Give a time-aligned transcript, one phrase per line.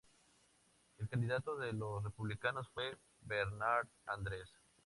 [0.97, 4.49] El candidato de Los Republicanos fue Bernhard Andres.